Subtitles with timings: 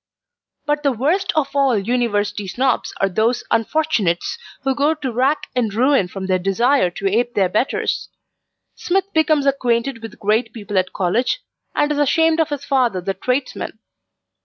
[0.65, 5.71] But the worst of all University Snobs are those unfortunates who go to rack and
[5.71, 8.09] ruin from their desire to ape their betters.
[8.73, 11.41] Smith becomes acquainted with great people at college,
[11.75, 13.77] and is ashamed of his father the tradesman.